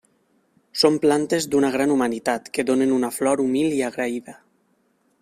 [0.83, 4.39] Són plantes d'una gran humanitat que donen una flor humil i agraïda.